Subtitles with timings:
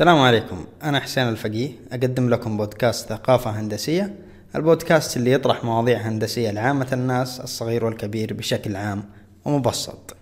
[0.00, 0.64] السلام عليكم.
[0.82, 4.14] أنا حسين الفقيه أقدم لكم بودكاست ثقافة هندسية.
[4.56, 9.04] البودكاست اللي يطرح مواضيع هندسية لعامة الناس الصغير والكبير بشكل عام
[9.44, 10.16] ومبسط.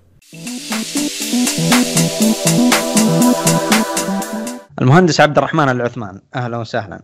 [4.81, 7.03] المهندس عبد الرحمن العثمان أهلا وسهلا.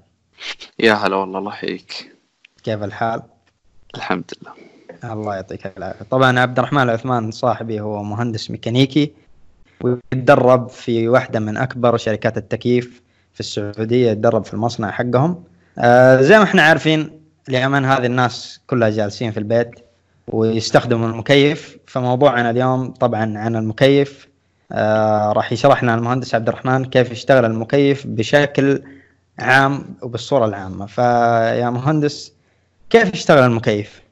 [0.78, 2.12] يا هلا والله الله يحييك.
[2.62, 3.22] كيف الحال؟
[3.94, 4.52] الحمد لله.
[5.12, 6.04] الله يعطيك العافية.
[6.10, 9.12] طبعا عبد الرحمن العثمان صاحبي هو مهندس ميكانيكي.
[9.80, 13.02] ويتدرب في واحدة من أكبر شركات التكييف
[13.32, 15.44] في السعودية يتدرب في المصنع حقهم.
[15.78, 19.70] آه زي ما إحنا عارفين لأمان هذه الناس كلها جالسين في البيت
[20.28, 21.78] ويستخدموا المكيف.
[21.86, 24.28] فموضوعنا اليوم طبعا عن المكيف.
[24.72, 28.82] آه راح يشرح لنا المهندس عبد الرحمن كيف يشتغل المكيف بشكل
[29.38, 30.86] عام وبالصورة العامة.
[30.86, 32.32] فيا مهندس
[32.90, 34.03] كيف يشتغل المكيف؟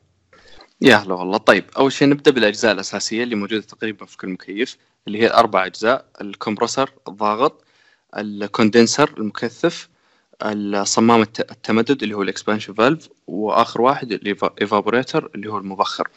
[0.83, 1.37] يا هلا والله.
[1.39, 5.67] طيب أول شيء نبدأ بالأجزاء الأساسية اللي موجودة تقريبا في كل مكيف اللي هي الأربع
[5.67, 7.65] أجزاء ال compressor الضاغط
[8.17, 9.89] ال condenser المكثف
[10.43, 16.09] الصمام التمدد اللي هو ال expansion valve وآخر واحد ال evaporator اللي هو المبخر.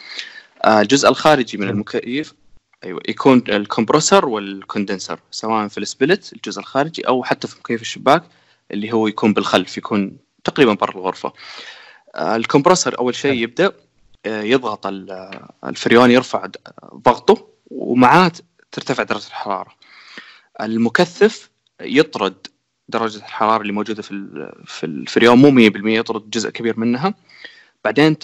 [0.63, 2.33] آه، الجزء الخارجي من المكيف
[2.83, 7.55] أيوه يكون ال compressor وال condenser سواء في ال split الجزء الخارجي أو حتى في
[7.59, 8.23] مكيف الشباك
[8.71, 11.33] اللي هو يكون بالخلف يكون تقريبا برا الغرفة.
[12.15, 13.71] آه، ال compressor أول شيء يبدأ
[14.25, 14.87] يضغط
[15.65, 16.47] الفريون يرفع
[16.95, 18.31] ضغطه ومعاه
[18.71, 19.71] ترتفع درجة الحرارة.
[20.61, 21.49] المكثف
[21.81, 22.47] يطرد
[22.89, 24.09] درجة الحرارة اللي موجودة في
[24.65, 27.13] في الفريون مو 100% يطرد جزء كبير منها.
[27.83, 28.17] بعدين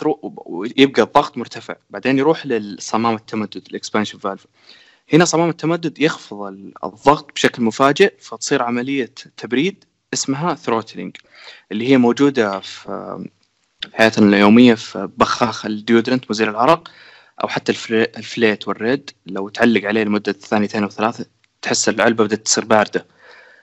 [0.77, 1.75] يبقى الضغط مرتفع.
[1.89, 4.45] بعدين يروح للصمام التمدد ال expansion valve
[5.13, 6.41] هنا صمام التمدد يخفض
[6.83, 11.17] الضغط بشكل مفاجئ فتصير عملية تبريد اسمها throttling
[11.71, 13.25] اللي هي موجودة في
[13.93, 16.91] حياتنا اليومية في بخاخ ال deodorant مزيل العرق
[17.43, 17.71] أو حتى
[18.17, 19.11] الفليت والريد.
[19.25, 21.25] لو تضغط عليه لمده ثانيتين أو ثلاثة
[21.61, 23.05] تحس العلبة بدأت تصير باردة.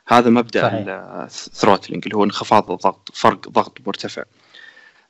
[0.09, 0.85] هذا مبدأ
[1.25, 4.23] ال throttling اللي هو انخفاض الضغط فرق ضغط مرتفع.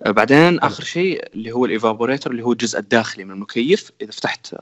[0.07, 3.93] آه، بعدين آخر شيء اللي هو ال evaporator اللي هو الجزء الداخلي من المكيف.
[4.03, 4.55] إذا فتحت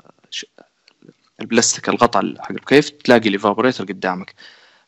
[1.40, 4.34] البلاستيك الغطاء حق المكيف تلاقي ال evaporator قدامك.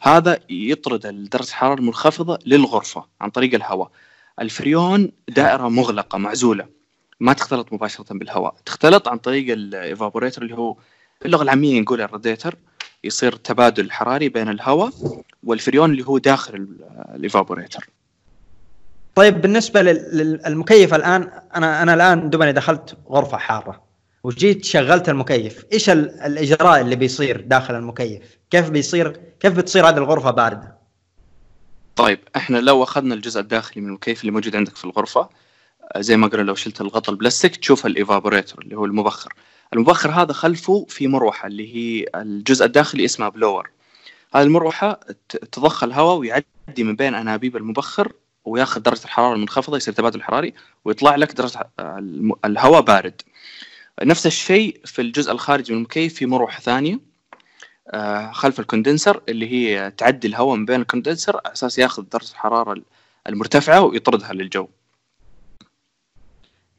[0.01, 3.91] هذا يطرد درجة الحرارة المنخفضة للغرفة عن طريق الهواء.
[4.41, 6.67] الفريون دائرة مغلقة معزولة
[7.21, 8.55] ما تختلط مباشرة بالهواء.
[8.67, 10.77] تختلط عن طريق ال evaporator اللي هو
[11.23, 12.55] باللغة العامية نقول الراديتر
[13.05, 14.93] يصير تبادل حراري بين الهواء
[15.43, 16.69] والفريون اللي هو داخل
[17.15, 17.89] ال evaporator.
[19.15, 23.83] طيب بالنسبة للمكيف الآن أنا أنا الآن دوبني دخلت غرفة حارة
[24.25, 25.65] وجيت شغلت المكيف.
[25.73, 30.78] إيش الإجراء اللي بيصير داخل المكيف؟ كيف بيصير كيف بتصير هذه الغرفة باردة؟
[31.99, 35.29] طيب إحنا لو أخذنا الجزء الداخلي من المكيف اللي موجود عندك في الغرفة؟
[35.97, 39.33] زي ما قلنا لو شلت الغطاء البلاستيك تشوف ال evaporator اللي هو المبخر.
[39.75, 43.71] المبخر هذا خلفه في مروحة اللي هي الجزء الداخلي اسمها blower.
[44.35, 45.01] هذه المروحة
[45.53, 46.45] تضخ الهواء ويعدي
[46.85, 48.13] من بين أنابيب المبخر
[48.45, 50.55] وياخذ درجة الحرارة المنخفضة يصير تبادل حراري
[50.85, 51.71] ويطلع لك درجة
[52.45, 53.23] الهواء بارد.
[54.03, 56.95] نفس الشيء في الجزء الخارجي من المكيف في مروحة ثانية.
[56.95, 56.99] آه،
[58.33, 62.31] خلف ال condenser اللي هي تعدي الهواء من بين ال condenser على أساس ياخذ درجة
[62.31, 62.83] الحرارة
[63.29, 64.69] المرتفعة ويطردها للجو.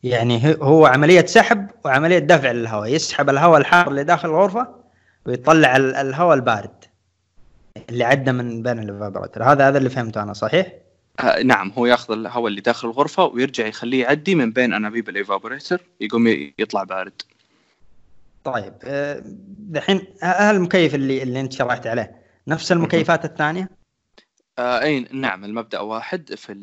[0.04, 2.90] يعني هو عملية سحب وعملية دفع للهواء.
[2.90, 4.68] يسحب الهواء الحار اللي داخل الغرفة
[5.26, 6.86] ويطلع الهواء البارد
[7.90, 10.74] اللي عدى من بين ال evaporator هذا هذا اللي فهمته أنا صحيح؟
[11.20, 15.16] آه نعم هو ياخذ الهواء اللي داخل الغرفة ويرجع يخليه يعدي من بين أنابيب ال
[15.16, 16.28] evaporator يقوم
[16.60, 17.22] يطلع بارد.
[18.52, 19.24] طيب آه،
[19.58, 23.70] دحين هل المكيف اللي اللي انت شرحت عليه نفس المكيفات الثانية؟
[24.60, 26.54] آه أي نعم المبدأ واحد في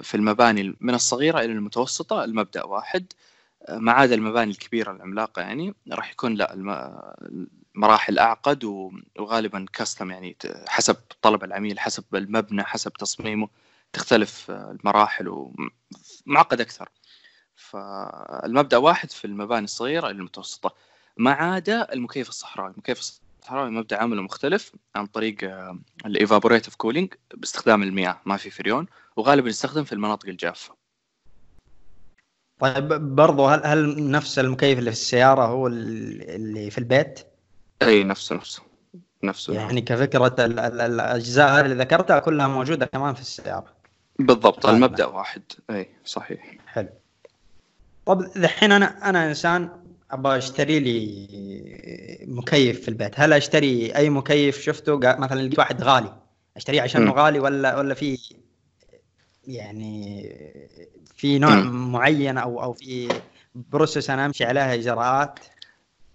[0.00, 3.12] في المباني من الصغيرة إلى المتوسطة المبدأ واحد.
[3.68, 6.54] آه، ما عدا المباني الكبيرة العملاقة يعني راح يكون لا
[7.74, 8.64] المراحل أعقد
[9.18, 10.36] وغالبا كاستم يعني
[10.68, 13.48] حسب طلب العميل حسب المبنى حسب تصميمه
[13.92, 16.88] تختلف المراحل ومعقد أكثر.
[17.54, 20.74] فالمبدأ واحد في المباني الصغيرة إلى المتوسطة.
[21.16, 22.70] ما عدا المكيف الصحراوي.
[22.70, 25.36] المكيف الصحراوي مبدأ عمله مختلف عن طريق
[26.06, 30.74] ال evaporative cooling باستخدام المياه ما في فريون وغالبا يستخدم في المناطق الجافة.
[32.60, 37.20] طيب برضو هل هل نفس المكيف اللي في السيارة هو اللي في البيت؟
[37.82, 38.62] إي نفسه نفسه
[39.22, 43.74] نفسه يعني كفكرة الأجزاء اللي ذكرتها كلها موجودة كمان في السيارة.
[44.18, 44.74] بالضبط طيب.
[44.74, 45.42] المبدأ واحد.
[45.70, 46.56] إي صحيح.
[46.66, 46.88] حلو.
[48.06, 53.20] طب الحين أنا أنا إنسان أبغى أشتري لي مكيف في البيت.
[53.20, 56.16] هل أشتري أي مكيف شفته؟ مثلا لقيت واحد غالي.
[56.56, 58.18] أشتريه عشان غالي ولا ولا في
[59.46, 60.22] يعني
[61.16, 61.92] في نوع م.
[61.92, 63.08] معين أو أو في
[63.54, 65.38] بروسس أنا أمشي عليها إجراءات؟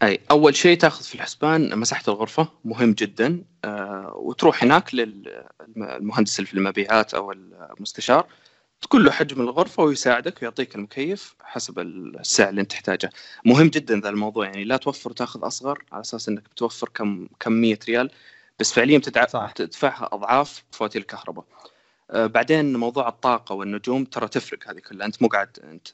[0.04, 2.48] أي أول شيء تأخذ في الحسبان مساحة الغرفة.
[2.66, 3.44] مهم جدا.
[3.66, 8.28] آه وتروح هناك للمهندس في المبيعات أو المستشار.
[8.82, 13.10] تقول له حجم الغرفة ويساعدك ويعطيك المكيف حسب السعر اللي انت تحتاجه
[13.46, 17.80] مهم جدا ذا الموضوع يعني لا توفر وتاخذ أصغر على أساس إنك بتوفر كم كميه
[17.88, 18.12] ريال
[18.60, 19.26] بس فعليا بتدع...
[19.28, 19.52] صح.
[19.52, 21.46] تدفعها أضعاف فواتير الكهرباء
[22.12, 25.88] آه بعدين موضوع الطاقة والنجوم ترى تفرق هذه كلها أنت مو قاعد أنت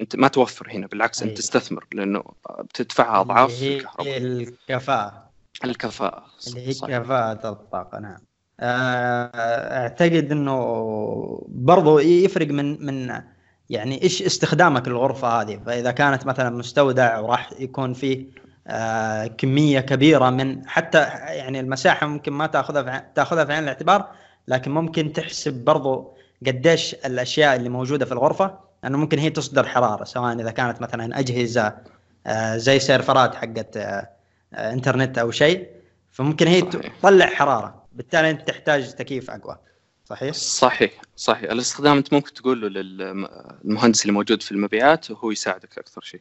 [0.00, 1.36] أنت ما توفر هنا بالعكس أنت أي.
[1.36, 2.24] تستثمر لأنه
[2.60, 5.30] بتدفعها أضعاف الكهرباء الكفاءة
[5.64, 6.72] الكفاءة اللي هي.
[6.72, 8.20] كفاءة الطاقة نعم
[8.62, 13.22] أعتقد إنه برضو يفرق من من
[13.70, 18.26] يعني إيش استخدامك للغرفة هذه فإذا كانت مثلا مستودع وراح يكون فيه
[18.66, 20.98] آه، كمية كبيرة من حتى
[21.28, 24.08] يعني المساحة ممكن ما تأخذها في تأخذها في عين الاعتبار
[24.48, 26.12] لكن ممكن تحسب برضو
[26.46, 31.18] قديش الأشياء اللي موجودة في الغرفة لأنه ممكن هي تصدر حرارة سواء إذا كانت مثلا
[31.18, 31.74] أجهزة
[32.26, 34.08] آه، زي سيرفرات حقت آه،
[34.54, 35.68] آه، إنترنت أو شيء
[36.10, 36.62] فممكن هي.
[36.62, 39.58] تطلع حرارة بالتالي أنت تحتاج تكييف أقوى.
[40.04, 41.50] صحيح؟ صحيح صحيح.
[41.50, 46.20] الاستخدام أنت ممكن تقول له للمهندس اللي موجود في المبيعات وهو يساعدك أكثر شيء.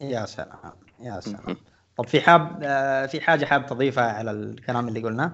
[0.00, 1.56] يا سلام يا سلام.
[1.98, 5.32] طب في حاب آه، في حاجة حاب تضيفها على الكلام اللي قلناه؟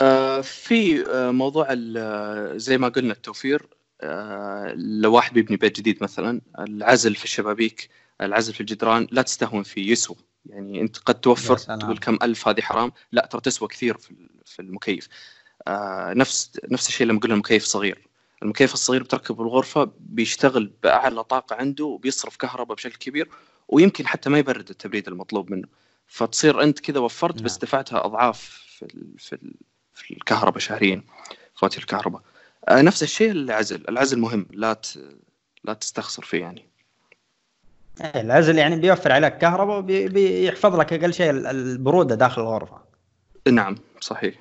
[0.00, 3.68] آه، في آه، موضوع ال- زي ما قلنا التوفير.
[4.00, 7.88] آه، لو واحد بيبني بيت جديد مثلا العزل في الشبابيك
[8.20, 10.16] العزل في الجدران لا تستهون فيه يسوى
[10.48, 11.56] يعني أنت قد توفر.
[11.58, 15.08] تقول كم ألف هذه حرام؟ لا ترى تسوى كثير في ال- في المكيف.
[15.68, 18.06] آه، نفس نفس الشيء لما قلنا المكيف صغير.
[18.42, 23.28] المكيف الصغير بتركبه بالغرفه بيشتغل بأعلى طاقة عنده وبيصرف كهرباء بشكل كبير
[23.68, 25.68] ويمكن حتى ما يبرد التبريد المطلوب منه.
[26.06, 27.58] فتصير أنت كذا وفرت بس نعم.
[27.62, 28.40] دفعتها أضعاف
[28.78, 29.54] في ال في ال
[29.94, 31.02] في الكهرباء شهريا
[31.54, 32.22] فواتير الكهرباء.
[32.68, 33.84] آه، نفس الشيء العزل.
[33.88, 34.98] العزل مهم لا ت...
[35.64, 36.68] لا تستخسر فيه يعني.
[38.00, 42.78] العزل يعني بيوفر عليك كهرباء وبيحفظ لك أقل شيء ال- البرودة داخل الغرفة.
[43.52, 44.34] نعم صحيح.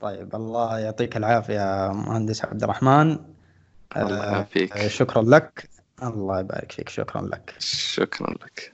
[0.00, 3.18] طيب الله يعطيك العافية مهندس عبد الرحمن.
[3.96, 4.86] الله آه، يعافيك.
[4.86, 5.68] شكرا لك.
[6.02, 7.54] الله يبارك فيك شكرا لك.
[7.58, 8.72] شكرا لك.